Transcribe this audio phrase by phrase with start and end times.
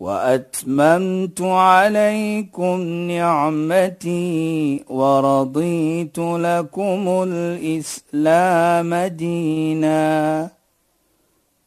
[0.00, 2.80] وأتممت عليكم
[3.12, 10.50] نعمتي ورضيت لكم الإسلام دينا.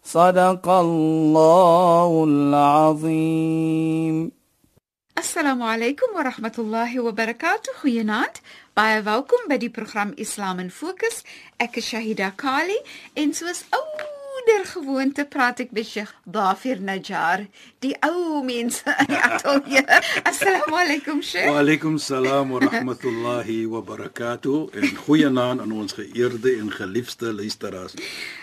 [0.04, 4.32] صدق الله العظيم.
[5.18, 8.38] السلام عليكم ورحمه الله وبركاته ينات
[8.74, 11.22] Baie welkom by die program Islam in Fokus.
[11.60, 12.74] Ek is Shahida Kali
[13.14, 14.13] en soos ou
[14.74, 17.46] gewoonte praat ek met Sheikh Dafir Najjar,
[17.84, 19.84] die ou mense in die ateljee.
[20.30, 21.50] Assalamu alaykum Sheikh.
[21.50, 24.74] Wa alaykum salaam wa rahmatullahi wa barakatuh.
[24.80, 27.96] En goeienaand aan ons geëerde en geliefde luisteraars.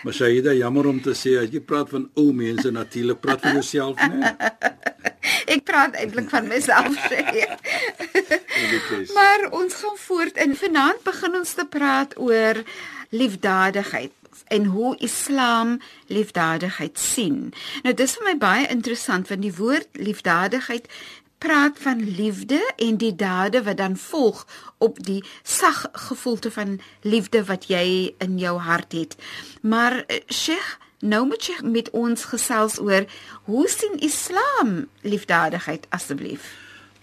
[0.07, 3.99] Mashaida, jammer om te sê as jy praat van ou mense natuurlik, praat vir jouself,
[4.07, 4.35] né?
[5.53, 7.21] Ek praat eintlik van myself sê.
[9.13, 12.61] Maar ons gaan voort en vanaand begin ons te praat oor
[13.11, 17.53] liefdadigheid en hoe Islam liefdadigheid sien.
[17.83, 20.87] Nou dis vir my baie interessant want die woord liefdadigheid
[21.41, 24.45] praat van liefde en die dade wat dan volg
[24.77, 29.17] op die sag gevoelte van liefde wat jy in jou hart het.
[29.61, 33.07] Maar eh, Sheikh Nou moet jy met ons gesels oor
[33.49, 36.51] hoe sien Islam liefdadigheid asseblief.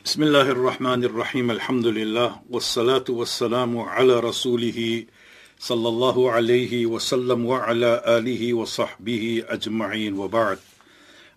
[0.07, 1.51] Bismillahir Rahmanir Rahim.
[1.51, 5.09] Alhamdulillah wassalatu wassalamu ala rasulih
[5.59, 10.59] sallallahu alayhi wa sallam wa ala alihi wa sahbihi ajma'in wa ba'd.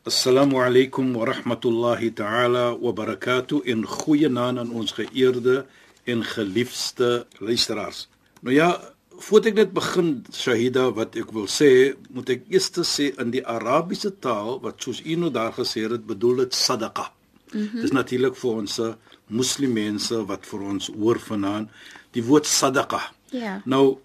[0.06, 5.66] Assalamu alaykum wa rahmatullahi ta'ala wa barakatuh in goeie naam aan ons geëerde
[6.06, 8.08] en geliefde luisteraars.
[8.42, 8.78] Nou ja,
[9.10, 13.46] voordat ek net begin Shahida wat ek wil sê, moet ek eers sê in die
[13.46, 17.10] Arabiese taal wat soos u nou daar gesê het, bedoel dit sadaqa.
[17.54, 17.82] Mm -hmm.
[17.82, 18.80] Dis natuurlik vir ons
[19.28, 21.70] moslimmense wat vir ons hoor vanaand
[22.12, 23.02] die woord sadaqa.
[23.32, 23.40] Ja.
[23.40, 23.62] Yeah.
[23.66, 23.98] Nou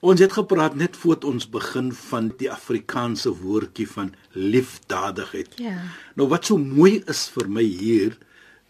[0.00, 5.56] ons het gepraat net voor ons begin van die Afrikaanse woordjie van liefdadigheid.
[5.56, 5.64] Ja.
[5.64, 5.82] Yeah.
[6.14, 8.18] Nou wat so mooi is vir my hier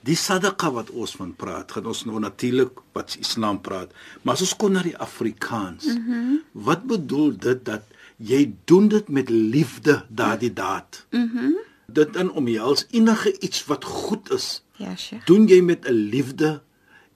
[0.06, 3.90] Die sadaqa wat ons van praat, gaan ons nou natuurlik wat Islam praat,
[4.22, 6.36] maar as ons kom na die Afrikaans, mm -hmm.
[6.52, 7.82] wat bedoel dit dat
[8.16, 11.06] jy doen dit met liefde daardie daad?
[11.10, 11.44] Mhm.
[11.44, 14.62] Mm dit in omhels enige iets wat goed is.
[14.76, 15.24] Ja, Sheikh.
[15.26, 16.62] Doen jy met 'n liefde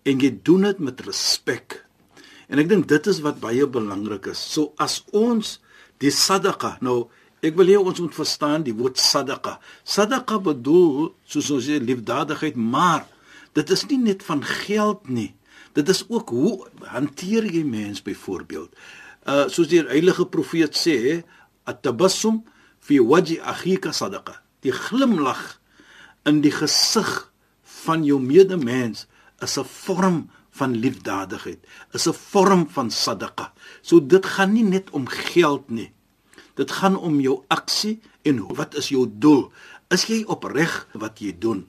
[0.02, 1.84] en jy doen dit met respek.
[2.50, 4.42] En ek dink dit is wat baie belangrik is.
[4.42, 5.58] So as ons
[6.02, 7.08] die sadaqa nou
[7.40, 9.56] Ek wil hê ons moet verstaan die woord sadaqa.
[9.88, 13.06] Sadaqa bedoel soos ons sê liefdadigheid, maar
[13.56, 15.30] dit is nie net van geld nie.
[15.76, 18.74] Dit is ook hoe hanteer jy mens byvoorbeeld.
[19.24, 21.22] Uh soos die heilige profeet sê,
[21.64, 22.42] at-tabassum
[22.80, 24.36] fi wajhi akhika sadaqa.
[24.60, 25.56] Die glimlag
[26.28, 27.08] in die gesig
[27.86, 29.06] van jou medemens
[29.40, 30.28] is 'n vorm
[30.60, 31.60] van liefdadigheid.
[31.96, 33.52] Is 'n vorm van sadaqa.
[33.82, 35.90] So dit gaan nie net om geld nie.
[36.54, 39.52] Dit gaan om jou aksie en wat is jou doel?
[39.88, 41.68] Is jy opreg wat jy doen?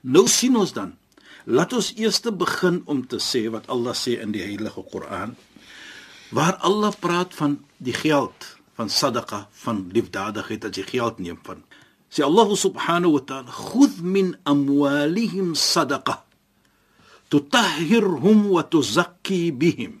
[0.00, 0.94] Nou sien ons dan.
[1.44, 5.36] Laat ons eers begin om te sê wat Allah sê in die Heilige Koran.
[6.30, 11.64] Waar Allah praat van die geld, van sadaqa, van liefdadigheid as jy geld neem van.
[12.12, 16.27] Sê Allah subhanahu wa ta'ala: "Khudh min amwalihim sadaqa
[17.28, 20.00] tutahhirhum wa tuzakki bihim."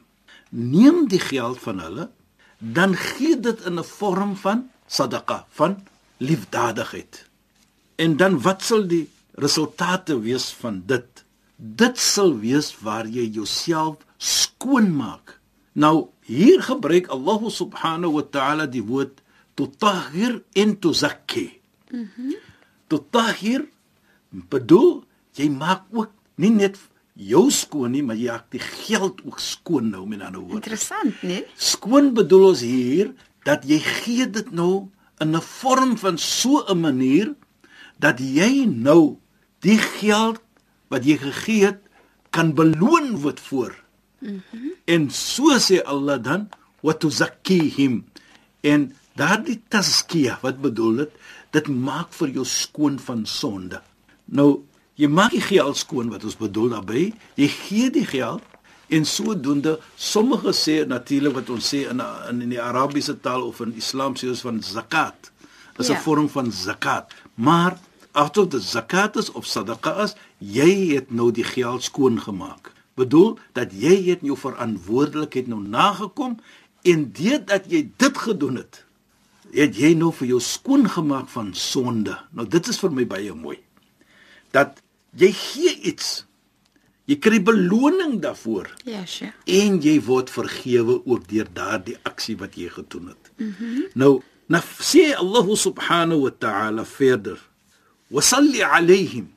[0.50, 2.10] Neem die geld van hulle
[2.58, 5.82] dan gee dit in 'n vorm van sadaqa, van
[6.16, 7.26] liefdadigheid.
[7.96, 11.24] En dan wat sal die resultate wees van dit?
[11.56, 15.40] Dit sal wees waar jy jouself skoon maak.
[15.72, 19.22] Nou hier gebruik Allah subhanahu wa ta'ala die woord
[19.54, 21.60] tutahhir en tuzakki.
[21.90, 22.08] Mhm.
[22.16, 22.34] Mm
[22.88, 23.66] tutahhir
[24.30, 25.04] bedoel
[25.36, 26.08] jy maak ook
[26.40, 26.78] nie net
[27.18, 30.60] jou skoon nie, maar jy maak die geld ook skoon nou met ander woorde.
[30.60, 31.42] Interessant, né?
[31.58, 33.12] Skoon bedoel ons hier
[33.48, 34.88] dat jy gee dit nou
[35.18, 37.34] in 'n vorm van so 'n manier
[37.98, 39.18] dat jy nou
[39.60, 40.40] die geld
[40.88, 41.80] wat jy gegee het
[42.30, 43.74] kan beloon word voor.
[44.20, 44.40] Mhm.
[44.52, 46.48] Mm en so sê Allah dan
[46.80, 48.04] wa tuzakkihim
[48.60, 51.12] en daardie taskia wat bedoel dit
[51.50, 53.82] dit maak vir jou skoon van sonde.
[54.24, 54.64] Nou
[54.98, 57.08] Jy maak die geld skoon wat ons bedoel daarby.
[57.38, 58.42] Jy gee die geld
[58.88, 63.60] en sodoende sommige sê natuurlik wat ons sê in in, in die Arabiese taal of
[63.62, 65.30] in Islam sê ons van zakat.
[65.78, 66.00] Is 'n ja.
[66.00, 67.14] vorm van zakat.
[67.34, 67.78] Maar
[68.12, 72.72] asof dit zakat is of sadaqa is, jy het nou die geld skoon gemaak.
[72.98, 76.38] bedoel dat jy het jou verantwoordelikheid nou nagekom
[76.88, 78.82] en deurdat jy dit gedoen het,
[79.54, 82.16] het jy nou vir jou skoon gemaak van sonde.
[82.36, 83.58] Nou dit is vir my baie mooi.
[84.54, 84.82] Dat
[85.18, 86.24] jy gee iets.
[87.08, 89.34] Jy kry beloning daarvoor Ja, Sheikh.
[89.46, 93.30] en jy word vergewe ook deur daardie aksie wat jy gedoen het.
[93.36, 93.84] Mm -hmm.
[93.94, 97.38] Nou, nou sê Allah subhanahu wa ta'ala verder:
[98.08, 99.32] "Wa salli 'alayhim"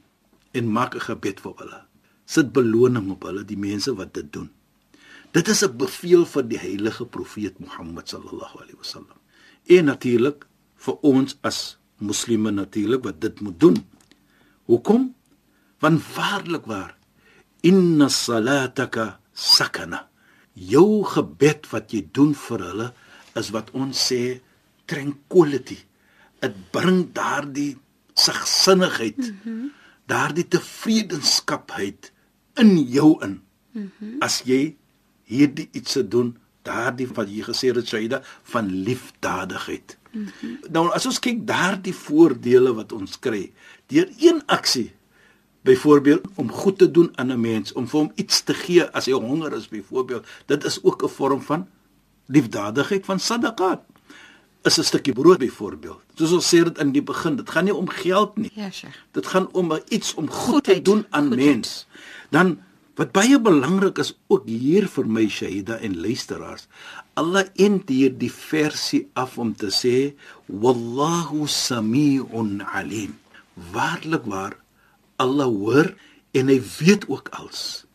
[0.51, 1.81] en maak 'n gebed vir hulle.
[2.25, 4.49] Sit beloning op hulle, die mense wat dit doen.
[5.31, 9.17] Dit is 'n bevel vir die heilige profeet Mohammed sallallahu alaihi wasallam.
[9.65, 10.45] En natuurlik
[10.75, 13.77] vir ons as moslimme natuurlik wat dit moet doen.
[14.65, 15.15] Hoekom?
[15.81, 16.95] Want waarlik waar
[17.65, 20.07] inna salataka sakana.
[20.53, 22.87] Jou gebed wat jy doen vir hulle
[23.39, 24.41] is wat ons sê
[24.89, 25.79] tranquility.
[26.41, 27.77] Dit bring daardie
[28.13, 29.71] sagsinnigheid, mm -hmm.
[30.05, 32.11] daardie tevredenskapheid
[32.53, 33.41] in jou in.
[33.71, 34.15] Mm -hmm.
[34.19, 34.75] As jy
[35.23, 39.97] hierdie iets se doen, daardie wat jy gesê het Shaida van liefdadigheid.
[40.11, 40.59] Mm -hmm.
[40.69, 43.53] Nou as ons kyk daardie voordele wat ons kry
[43.87, 44.91] deur een aksie
[45.61, 49.05] byvoorbeeld om goed te doen aan 'n mens, om vir hom iets te gee as
[49.05, 51.67] hy honger is byvoorbeeld, dit is ook 'n vorm van
[52.25, 53.81] liefdadigheid van sadaqat.
[54.61, 56.01] Is 'n stukkie brood byvoorbeeld.
[56.15, 58.51] Soos ons sê dit in die begin, dit gaan nie om geld nie.
[58.53, 58.95] Ja, Sheikh.
[59.11, 61.45] Dit gaan om iets om goed Goedheid, te doen aan goedheid.
[61.45, 61.87] mens.
[62.29, 62.59] Dan
[62.95, 66.67] wat baie belangrik is ook hier vir my Shahida en luisteraars.
[67.13, 70.13] Allah end hier die versie af om te sê
[70.45, 73.17] wallahu samiun alim.
[73.71, 74.60] Waarlik waar
[75.21, 75.93] Allah hoor
[76.37, 77.85] en hy weet ook alles.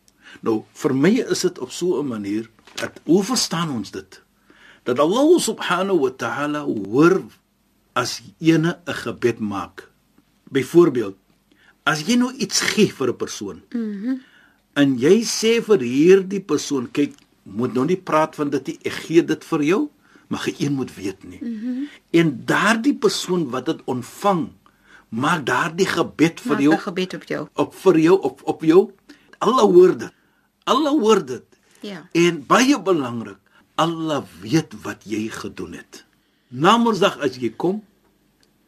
[0.45, 4.21] Nou vir my is dit op so 'n manier dat hoe verstaan ons dit?
[4.83, 7.23] Dat Allah subhanahu wa ta'ala hoor
[7.93, 9.89] as ene 'n gebed maak.
[10.49, 11.17] Byvoorbeeld,
[11.83, 13.61] as jy nou iets gee vir 'n persoon.
[13.71, 14.07] Mhm.
[14.07, 14.21] Mm
[14.77, 18.93] en jy sê vir hierdie persoon, kyk, moet nou nie praat van dit nie, ek
[18.93, 19.89] gee dit vir jou,
[20.27, 21.39] maar geen moet weet nie.
[21.41, 24.49] Mm en daardie persoon wat dit ontvang,
[25.09, 27.47] maak daardie gebed vir Maak jou 'n gebed op jou.
[27.55, 28.91] op vir jou op op jou
[29.39, 30.13] alle hoor dit.
[30.63, 31.45] Alle hoor dit.
[31.81, 32.07] Ja.
[32.11, 33.37] En baie belangrik,
[33.75, 36.05] Allah weet wat jy gedoen het.
[36.49, 37.83] Na Mondsdag as jy kom,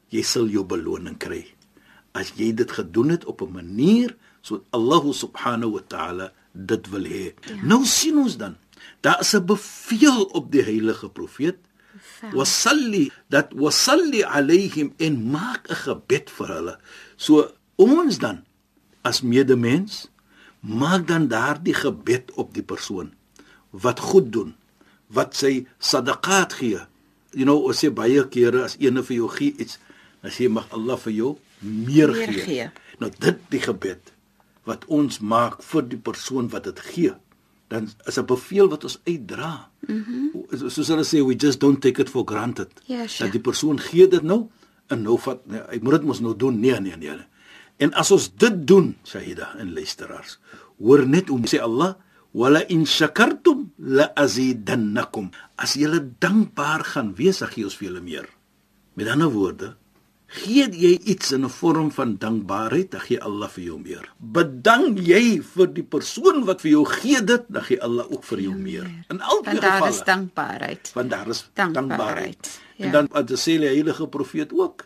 [0.10, 1.48] jy sal jou beloning kry.
[2.14, 7.04] As jy dit gedoen het op 'n manier so Allah subhanahu wa ta'ala dit wil
[7.04, 7.34] hê.
[7.48, 7.64] Ja.
[7.64, 8.56] Nou sien ons dan,
[9.02, 11.58] daar is 'n bevel op die heilige profeet
[12.34, 16.76] wasalli dat wasalli alaihim en maak 'n gebed vir hulle.
[17.18, 18.44] So ons dan
[19.04, 20.08] as medemens
[20.60, 23.14] maak dan daardie gebed op die persoon
[23.72, 24.56] wat goed doen,
[25.08, 26.80] wat sy sadaqat gee.
[27.32, 29.78] You know, ons sê baie kere as eene vir jou gee iets,
[30.22, 32.42] dan sê mag Allah vir jou meer, Meer gee.
[32.42, 32.70] gee.
[33.00, 34.12] Nou dit die gebed
[34.66, 37.14] wat ons maak vir die persoon wat dit gee,
[37.70, 39.70] dan is 'n bevel wat ons uitdra.
[39.88, 40.12] Mhm.
[40.34, 42.72] Mm Soos hulle sê we just don't take it for granted.
[42.86, 43.24] Ja, sure.
[43.24, 44.50] Dat die persoon gee dit nou
[44.88, 46.60] en nou vat nee, ek moet dit mos nou doen.
[46.60, 47.10] Nee, nee, nee.
[47.10, 47.28] nee.
[47.78, 50.40] En as ons dit doen, Shahida en luisteraars,
[50.80, 51.96] hoor net hoe sê Allah,
[52.32, 58.30] "Wala in shakartum la azidannakum." As julle dankbaar gaan wees, gee ons vir julle meer.
[58.94, 59.76] Met ander woorde,
[60.30, 64.06] gee jy iets in 'n vorm van dankbaarheid, dan gee Allah vir jou meer.
[64.18, 68.40] Bedank jy vir die persoon wat vir jou gee dit, dan gee Allah ook vir
[68.40, 68.86] jou meer.
[69.10, 70.92] In albei Want daar gevalle is dankbaarheid.
[70.94, 72.60] want daar is Dankbaarheid, dankbaarheid.
[72.78, 72.86] ja.
[72.86, 74.86] En dan wat sê die heilige profeet ook,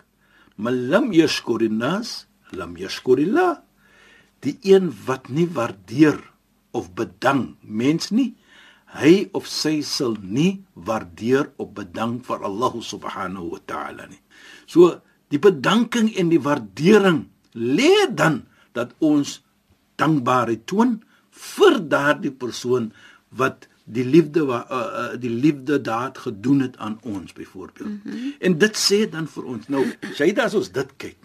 [0.55, 3.57] "Man lam yashkurin nas, lam yashkurillah."
[4.39, 6.19] Die een wat nie waardeer
[6.71, 8.35] of bedank mens nie,
[8.85, 14.19] hy of sy sal nie waardeer of bedank vir Allah subhanahu wa ta'ala nie.
[14.65, 15.01] So
[15.33, 17.23] die bedanking en die waardering
[17.53, 18.43] lê dan
[18.77, 19.39] dat ons
[20.01, 20.99] dankbaarheid toon
[21.33, 22.91] vir daardie persoon
[23.33, 27.89] wat die liefde wa, uh, uh, die liefde daad gedoen het aan ons byvoorbeeld.
[27.89, 28.33] Mm -hmm.
[28.39, 31.17] En dit sê dan vir ons nou, sê dit as ons dit kyk,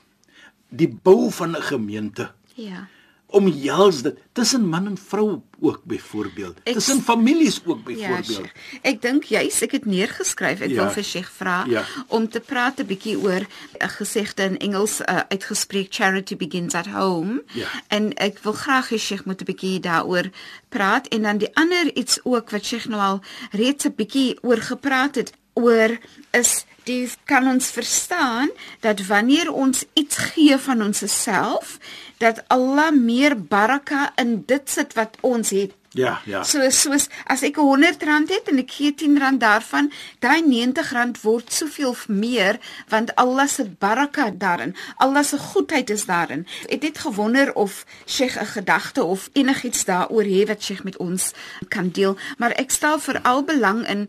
[0.69, 2.89] die bou van 'n gemeente Ja.
[3.31, 8.27] Omhels dit tussen man en vrou ook byvoorbeeld, tussen families ook Ja, byvoorbeeld.
[8.27, 8.79] Sheikh.
[8.83, 10.61] Ek dink juis ek het neergeskryf.
[10.61, 10.83] Ek Ja.
[10.85, 11.85] wil vir Sheikh vra Ja.
[12.09, 13.41] om te praat 'n bietjie oor
[13.81, 17.43] 'n gesegde in Engels uh, uitgespreek charity begins at home.
[17.53, 17.67] Ja.
[17.89, 20.31] En ek wil graag hê Sheikh moet 'n bietjie daaroor
[20.69, 23.21] praat en dan die ander iets ook wat Sheikh nou al
[23.51, 25.99] reeds 'n bietjie oor gepraat het oor
[26.31, 28.51] is die kan ons verstaan
[28.85, 31.79] dat wanneer ons iets gee van onsself
[32.19, 36.43] dat Allah meer baraka in dit sit wat ons het Ja, ja.
[36.45, 40.43] So soos as ek 'n 100 rand het en ek gee 10 rand daarvan, daai
[40.43, 46.47] 90 rand word soveel meer want Allah se baraka daarin, Allah se goedheid is daarin.
[46.69, 51.33] Ek het gewonder of Sheikh 'n gedagte of enigiets daaroor het wat Sheikh met ons
[51.69, 54.09] kan deel, maar ek stel veral belang in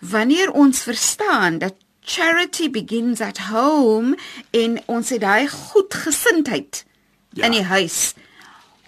[0.00, 1.74] wanneer ons verstaan dat
[2.08, 4.16] charity begins at home
[4.56, 6.84] en ons het daai goedgesindheid
[7.36, 7.44] Ja.
[7.44, 8.14] in die huis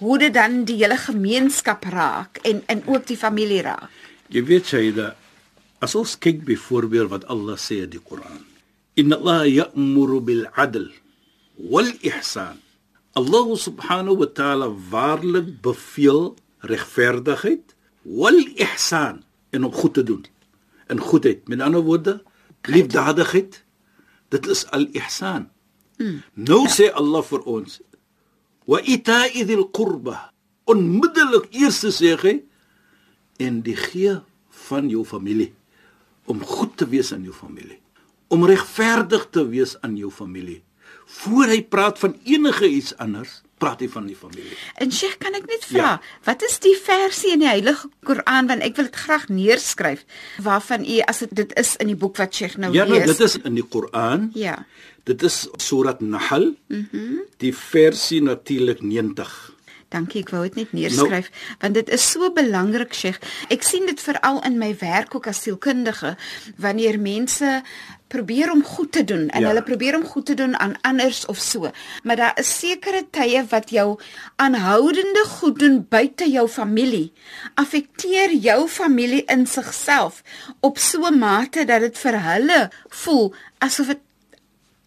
[0.00, 3.91] hoe dit dan die hele gemeenskap raak en en ook die familie raak.
[4.33, 5.11] Jy weet Shaida,
[5.85, 8.41] as ons kyk byvoorbeeld wat Allah sê in die Koran.
[8.97, 10.89] Inna Allah ya'muru bil 'adl
[11.69, 12.57] wal ihsan.
[13.12, 16.35] Allah subhanahu wa ta'ala waarlik beveel
[16.65, 19.21] regverdigheid wal ihsan
[19.53, 20.25] en om goed te doen.
[20.89, 22.23] En goedheid, met ander woorde,
[22.69, 23.64] liefdadigheid.
[24.29, 25.49] Dit is al ihsan.
[26.00, 26.23] Mm.
[26.35, 26.75] Nou ja.
[26.75, 27.81] sê Allah vir ons
[28.71, 30.31] wa ita'i dhil qurba
[30.71, 32.35] onmiddellik eers sê hy
[33.43, 34.14] en die gee
[34.69, 35.50] van jou familie
[36.31, 37.81] om goed te wees aan jou familie
[38.31, 40.61] om regverdig te wees aan jou familie
[41.21, 45.37] voor hy praat van enige iets anders praat hy van die familie En Sheikh, kan
[45.38, 45.95] ek net vra, ja.
[46.29, 50.05] wat is die versie in die Heilige Koran want ek wil dit graag neerskryf
[50.45, 53.12] waarvan u as dit dit is in die boek wat Sheikh nou ja nou, lees.
[53.12, 54.59] dit is in die Koran Ja.
[55.09, 59.31] dit is surat Nahl mhm mm die versie natuurlik 90
[59.90, 63.19] Dankie, ek wou dit net neerskryf nou, want dit is so belangrik, Sheikh.
[63.50, 66.12] Ek sien dit veral in my werk ook as sielkundige
[66.62, 67.57] wanneer mense
[68.11, 69.49] probeer om goed te doen en Ja.
[69.49, 71.71] hulle probeer om goed te doen aan anders of so.
[72.02, 73.99] Maar daar is sekere tye wat jou
[74.37, 77.12] aanhoudende goed doen buite jou familie
[77.55, 80.23] affekteer jou familie in sigself
[80.61, 83.99] op so 'n mate dat dit vir hulle voel asof dit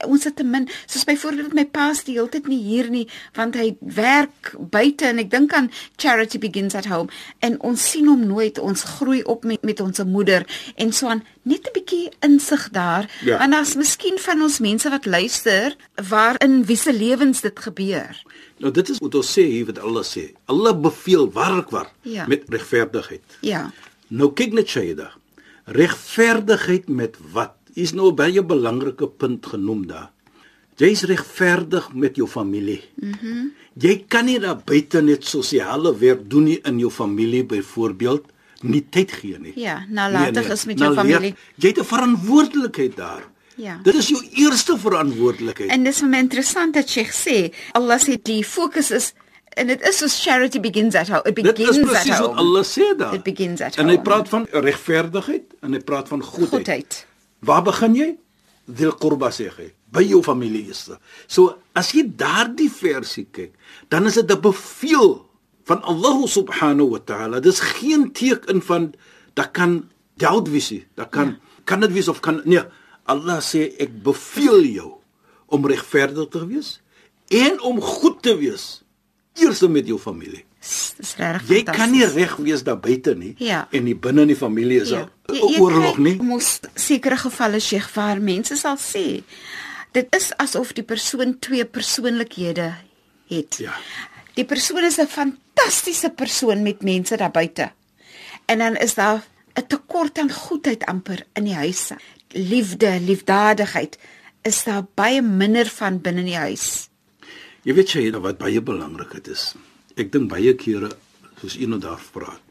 [0.05, 3.07] ons het te min soos byvoorbeeld my pa is die hele tyd nie hier nie
[3.36, 8.07] want hy werk buite en ek dink aan charity begins at home en ons sien
[8.07, 10.45] hom nooit ons groei op met met ons moeder
[10.75, 13.39] en so aan net 'n bietjie insig daar Ja.
[13.43, 15.75] en as miskien van ons mense wat luister
[16.10, 18.24] waarin wie se lewens dit gebeur
[18.60, 22.27] nou dit is wat ons sê hier wat Allah sê Allah beveel waarlik waar Ja.
[22.27, 23.72] met regverdigheid ja
[24.10, 25.12] Nou kyk net Shaida.
[25.65, 27.55] Regverdigheid met wat?
[27.75, 30.12] Is nou baie belangrike punt genoem daar.
[30.77, 32.82] Jy's regverdig met jou familie.
[32.96, 33.27] Mhm.
[33.27, 38.25] Mm jy kan nie daar buite net sosiale werk doen nie in jou familie byvoorbeeld
[38.62, 39.53] nie tyd gee nie.
[39.56, 41.34] Ja, nalatig is met jou Nou, familie.
[41.56, 43.24] Jy het 'n verantwoordelikheid daar.
[43.56, 43.80] Ja.
[43.84, 45.70] Dit is jou eerste verantwoordelikheid.
[45.72, 49.13] En dis vir my interessant dat Sheikh sê Allah sê die fokus is
[49.56, 51.22] en dit is soos charity begins at home.
[51.25, 52.38] It Dit begins is at presies wat home.
[52.39, 53.13] Allah sê daar.
[53.13, 54.03] It begins at en hy home.
[54.03, 56.50] praat van regverdigheid en hy praat van goedheid.
[56.50, 57.06] Goedheid.
[57.44, 58.10] Waar begin jy?
[58.66, 59.70] Dil qurba sê hy.
[59.94, 60.88] By jou familie is.
[61.28, 63.54] So as jy daardie versie kyk,
[63.92, 65.26] dan is dit 'n beveel
[65.64, 67.40] van Allah subhanahu wa ta'ala.
[67.40, 68.94] Dis geen teken van
[69.34, 70.86] dat kan doubt wees nie.
[70.96, 71.40] Dat kan ja.
[71.64, 72.64] kan dit wees of kan nee.
[73.06, 74.92] Allah sê ek beveel jou
[75.48, 76.80] om regverdig te wees
[77.28, 78.84] en om goed te wees.
[79.36, 80.46] Eers met jou familie.
[80.98, 83.67] Dis regtig Jy kan nie reg wees daar buite nie Ja.
[83.72, 85.00] en die binne in die familie is Ja.
[85.00, 85.10] ja.
[85.34, 86.15] 'n oorlog nie.
[86.22, 89.24] Mos sekere gevalle Sheikh waar mense sal sê
[89.91, 92.74] dit is asof die persoon twee persoonlikhede
[93.29, 93.58] het.
[93.60, 93.74] Ja.
[94.36, 97.72] Die persoon is 'n fantastiese persoon met mense daar buite.
[98.46, 99.22] En dan is daar
[99.55, 101.91] 'n tekort aan goedheid amper in die huis.
[102.29, 103.98] Liefde, liefdadigheid
[104.41, 106.89] is daar baie minder van binne in die huis.
[107.63, 109.53] Jy weet jy wat baie belangrik dit is.
[110.00, 110.90] Ek dink baie kere
[111.42, 112.42] soos iemand daar praat.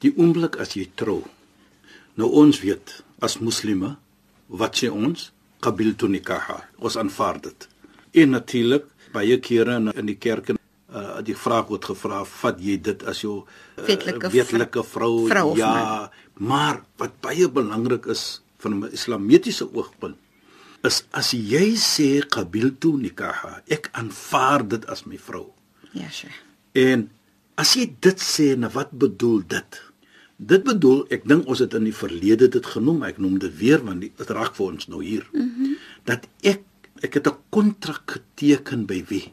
[0.00, 1.22] Die oomblik as jy trou.
[2.18, 3.96] Nou ons weet as moslime
[4.48, 5.30] wat sê ons
[5.62, 6.62] qabiltu nikaha.
[6.80, 7.68] Ons aanvaar dit.
[8.22, 12.76] En natuurlik baie kere in, in die kerk uh, die vraag word gevra vat jy
[12.90, 18.78] dit as jou uh, Wetlike wetlike vrou, vrou ja maar wat baie belangrik is van
[18.78, 20.16] 'n islamitiese oogpunt
[20.86, 25.50] is as jy sê qabiltu nikaha ek aanvaar dit as my vrou
[25.92, 26.49] Ja, Sheikh.
[26.72, 27.08] En
[27.60, 29.80] as jy dit sê, nou wat bedoel dit?
[30.40, 33.82] Dit bedoel, ek dink ons het in die verlede dit genoem, ek noem dit weer
[33.84, 35.26] want dit raak vir ons nou hier.
[35.32, 35.76] Mm -hmm.
[36.08, 36.64] Dat ek
[37.00, 39.32] ek het 'n kontrak geteken by wie?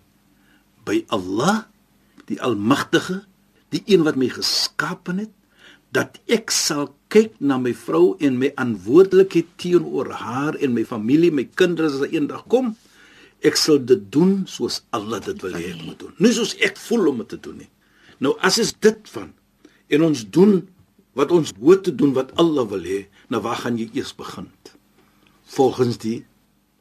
[0.86, 1.67] By Allah,
[2.25, 3.24] die Almagtige,
[3.70, 5.32] die een wat my geskaap het,
[5.91, 11.32] dat ek sal kyk na my vrou en my verantwoordelikheid teenoor haar en my familie,
[11.32, 12.75] my kinders as eendag kom.
[13.46, 16.13] Ek sal dit doen soos Allah dit wil hê ek moet doen.
[16.17, 17.70] Nie soos ek voel om dit te doen nie.
[18.20, 19.34] Nou as is dit van
[19.89, 20.67] en ons doen
[21.13, 24.50] wat ons hoort te doen wat Allah wil hê, nou waar gaan jy eers begin?
[25.48, 26.25] Volgens die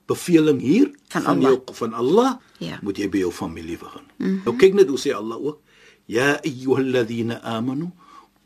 [0.06, 1.50] beveling hier Van van Allah.
[1.50, 2.78] jou van Allah Ja.
[2.82, 4.02] moet jy by jou familie begin.
[4.16, 4.40] Mm -hmm.
[4.44, 5.60] Nou kyk net hoe sê Allah ook:
[6.06, 7.90] "Ya ayyuhalladhina amanu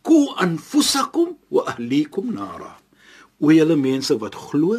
[0.03, 2.79] ku anfusakum wa ahlikum nara.
[3.41, 4.77] O julle mense wat glo,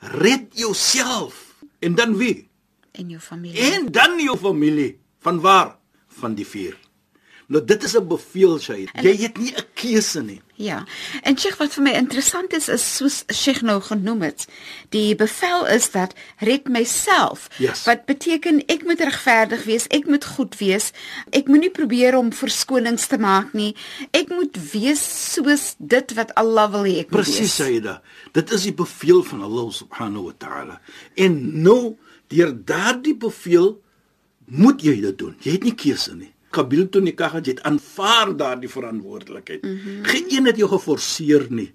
[0.00, 2.48] red jouself en dan wie?
[2.92, 3.60] En jou familie.
[3.72, 4.98] En dan jou familie.
[5.20, 5.76] Van waar?
[6.08, 6.76] Van die vuur.
[7.50, 8.90] Nou dit is 'n beveel, Shahid.
[9.02, 10.40] Jy het nie 'n keuse nie.
[10.54, 10.84] Ja.
[11.22, 14.46] En Sheikh wat vir my interessant is is soos Sheikh nou genoem het,
[14.88, 17.48] die bevel is dat red myself.
[17.58, 17.84] Yes.
[17.84, 20.92] Wat beteken ek moet regverdig wees, ek moet goed wees.
[21.30, 23.76] Ek moenie probeer om verskonings te maak nie.
[24.10, 27.54] Ek moet wees soos dit wat Allah wil hê ek moet Presies, wees.
[27.54, 28.02] Shahida.
[28.32, 30.80] Dit is die beveel van Allah subhanahu wa ta'ala.
[31.14, 31.96] En nou
[32.30, 33.74] deur daardie beveel
[34.50, 35.34] moet jy dit doen.
[35.42, 36.32] Jy het nie keuse nie.
[36.50, 39.62] Kabil toe nikah het jy het aanvaar daardie verantwoordelikheid.
[39.62, 40.04] Mm -hmm.
[40.04, 41.70] Geen het jou geforseer nie.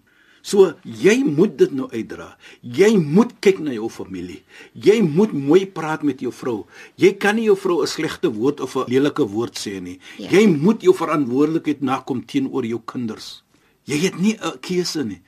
[0.45, 2.37] So jy moet dit nou uitdra.
[2.61, 4.43] Jy moet kyk na jou familie.
[4.73, 6.65] Jy moet mooi praat met jou vrou.
[7.01, 9.99] Jy kan nie jou vrou 'n slegte woord of 'n lelike woord sê nie.
[10.17, 10.29] Ja.
[10.29, 13.43] Jy moet jou verantwoordelikheid nakom teenoor jou kinders.
[13.85, 15.21] Jy het nie 'n keuse nie.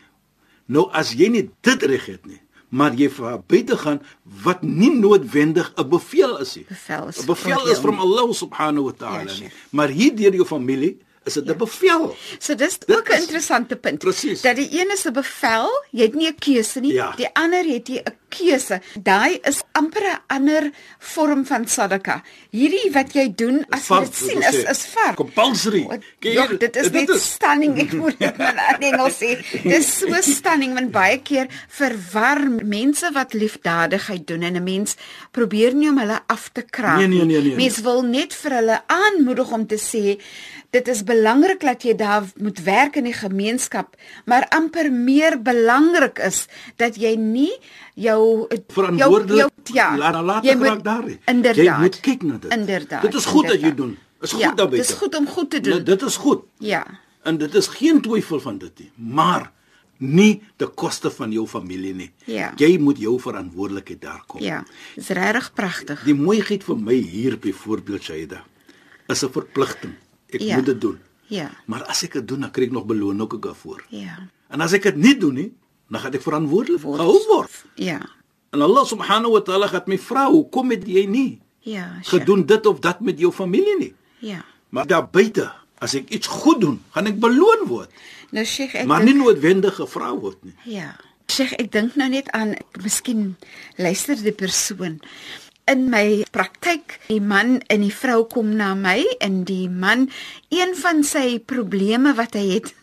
[0.68, 4.02] Nou as jy nie dit reg het nie, maar jy vir buite gaan
[4.44, 6.66] wat nie noodwendig 'n bevel is nie.
[6.68, 9.32] Bevel is 'n bevel is van Allah subhanahu wa ta'ala.
[9.32, 10.98] Ja, maar hier deur jou familie
[11.28, 12.16] is dit 'n bevel.
[12.40, 14.00] So dis Dit ook 'n interessante punt.
[14.00, 14.42] Presies.
[14.42, 16.94] Dat die een is 'n bevel, jy het nie 'n keuse nie.
[16.94, 17.14] Ja.
[17.16, 18.82] Die ander het jy 'n keuse.
[19.04, 22.22] Daai is amper 'n ander vorm van sadaka.
[22.52, 25.16] Hierdie wat jy doen as jy dit sien is is fard.
[25.16, 25.88] Compulsory.
[26.20, 26.76] Ja, dit?
[26.76, 27.80] is net stunning.
[27.80, 29.38] Ek moet dit maar in Engels sê.
[29.64, 34.96] Dis so stunning want baie keer verwar mense wat liefdadigheid doen en 'n mens
[35.32, 37.26] probeer nie om hulle af te kraak Nee, nee, nie.
[37.26, 40.22] nee, nee, Mens wil net vir hulle aanmoedig om te sê
[40.72, 43.96] dit is belangrik dat jy daar moet werk in die gemeenskap,
[44.26, 46.46] maar amper meer belangrik is
[46.78, 47.52] dat jy nie
[47.96, 51.06] jou verantwoordelik jou, jou, ja, laat laat raak daar.
[51.06, 51.20] nie.
[51.26, 51.66] Inderdaad.
[51.66, 52.52] Jy moet kyk na dit.
[52.54, 53.02] Inderdaad.
[53.02, 53.78] Dit is goed dat jy inderdaad.
[53.78, 53.98] doen.
[54.22, 54.78] Is goed ja, daarby.
[54.78, 55.74] Dit is goed om goed te doen.
[55.74, 56.44] Nou, dit is goed.
[56.60, 56.86] ja.
[57.28, 59.52] En dit is geen twyfel van dit nie, maar
[60.00, 62.12] nie te koste van jou familie nie.
[62.26, 62.54] Ja.
[62.56, 64.42] Jy moet jou verantwoordelikheid daar kom.
[64.42, 64.62] Ja.
[64.96, 66.04] Dis regtig pragtig.
[66.08, 68.44] Die mooiheid vir my hier byvoorbeeld Shaida
[69.12, 69.94] is 'n verpligting.
[70.30, 70.56] Ek Ja.
[70.56, 71.00] moet dit doen.
[71.28, 71.50] Ja.
[71.66, 73.84] Maar as ek dit doen, dan kry ek nog beloning ook daarvoor.
[73.90, 74.30] Ja.
[74.48, 75.50] En as ek dit nie doen nie,
[75.92, 77.64] dan gaan ek verantwoordelik gehou word.
[77.76, 78.00] Ja.
[78.56, 82.00] En Allah subhanahu wa ta'ala gaan my vra, "Hoekom het jy nie Ja.
[82.02, 82.10] Sheikh.
[82.10, 84.46] gedoen dit of dat met jou familie nie?" Ja.
[84.70, 87.92] Maar daar buite, as ek iets goed doen, gaan ek beloon word,
[88.32, 90.54] Nou Sheikh, ek maar nie noodwendig gevra word nie.
[90.64, 90.96] Ja.
[91.32, 93.36] Sheikh, ek dink nou net aan miskien
[93.76, 95.00] luister die persoon
[95.68, 96.98] in my praktyk.
[97.08, 100.08] Die man en die vrou kom na my en die man
[100.54, 102.74] een van sy probleme wat hy het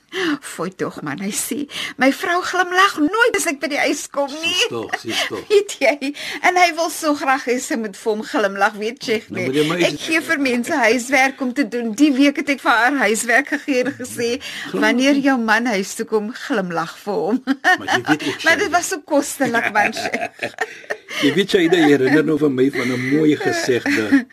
[0.40, 1.64] Fooi tog man, hy sê,
[1.98, 4.52] my vrou glimlag nooit as ek by die huis kom nie.
[4.54, 5.40] Sies tog, sies tog.
[5.48, 6.12] Weet jy?
[6.42, 9.18] En hy wil so graag hê sy moet vir hom glimlag, weet jy?
[9.28, 9.64] Nou Nee.
[9.64, 11.92] iets- Ek gee vir mense huiswerk om te doen.
[11.94, 14.30] Die week het ek vir haar huiswerk gegee en gesê,
[14.72, 17.42] wanneer jou man huis toe kom, glimlag vir hom.
[17.78, 19.92] Maar jy weet ook, maar dit was so kostelik man.
[21.22, 24.26] Jy weet jy, jy herinner nou van my van 'n mooi gesegde.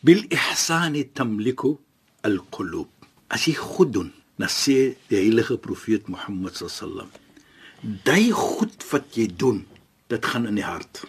[0.00, 1.76] Bil ihsani tamliku
[2.24, 2.88] al-qulub.
[3.28, 7.08] As jy goed doen, dan sê die heilige profeet Mohammed sallam,
[8.04, 9.66] "Daai goed wat jy doen,
[10.08, 11.04] dit gaan in die hart.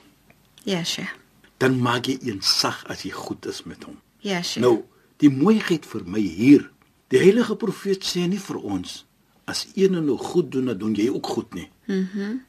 [0.64, 1.16] Ja, Sheikh.
[1.58, 4.62] Dan maak jy eensag as jy goed is met hom." Ja, Sheikh.
[4.66, 4.84] Nou,
[5.18, 6.70] die mooiheid vir my hier.
[7.08, 9.06] Die heilige profeet sê nie vir ons
[9.46, 11.70] as een nou goed doen, dan doen jy ook goed nie.
[11.86, 12.20] Mhm.
[12.20, 12.42] Mm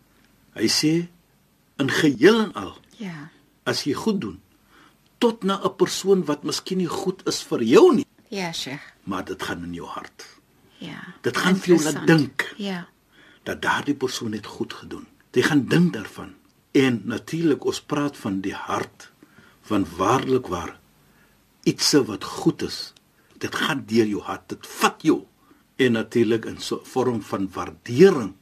[0.54, 1.06] Hy sê
[1.78, 3.30] in geheel en al, Ja.
[3.64, 4.40] as jy goed doen
[5.20, 8.82] tot na 'n persoon wat miskien nie goed is vir jou nie, Ja, Sheikh.
[9.04, 10.24] maar dit gaan in jou hart.
[10.78, 11.14] Ja.
[11.22, 12.54] Dit gaan vir jou laat dink.
[12.56, 12.88] Ja.
[13.48, 15.06] dat daardie persoon het goed gedoen.
[15.32, 16.34] Jy gaan dink daarvan.
[16.72, 19.10] En natuurlik ons praat van die hart
[19.62, 20.78] van waarlik waar
[21.64, 22.92] iets wat goed is.
[23.38, 25.24] Dit gaan deur jou hart, dit vat jou.
[25.76, 28.34] En natuurlik in so 'n vorm van waardering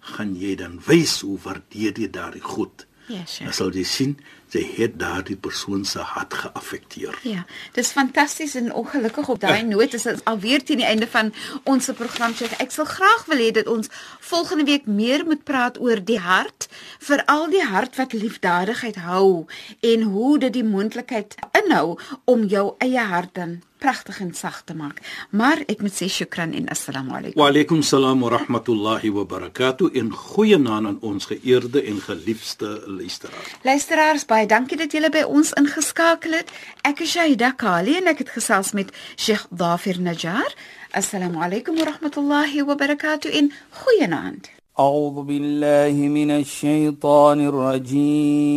[0.00, 2.86] gaan jy dan wys hoe waardeer jy daardie goed.
[3.08, 3.52] Ja, Dan Sheikh.
[3.52, 4.18] sal jy sien
[4.52, 7.16] sy het daardie persoon se hart geaffekteer.
[7.24, 11.32] Ja, dis fantasties en ongelukkig op daai noot is dit alweer teen die einde van
[11.64, 12.34] ons program.
[12.36, 12.58] Sheikh.
[12.60, 16.68] Ek sal graag wil hê dat ons volgende week meer moet praat oor die hart,
[17.00, 19.46] veral die hart wat liefdadigheid hou
[19.80, 24.74] en hoe dit die moontlikheid inhou om jou eie hart dan pragtig en sag te
[24.78, 25.00] maak.
[25.30, 27.38] Maar ek moet sê shukran en assalamu alaykum.
[27.40, 32.70] Wa alaykum salaam wa rahmatullahi wa barakatuh en goeie naam aan ons geëerde en geliefde
[32.86, 33.56] luisteraars.
[33.66, 36.48] Luisteraars, baie dankie dat julle by ons ingeskakel het.
[36.82, 40.50] Ek is Shahida Kali en ek het gesels met Sheikh Dafir Najjar.
[40.92, 44.50] Assalamu alaykum wa rahmatullahi wa barakatuh en goeienaand.
[44.78, 48.52] أعوذ بالله من الشيطان الرجيم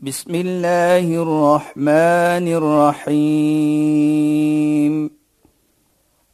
[0.00, 2.48] بسم الله الرحمن
[3.08, 4.34] الرحيم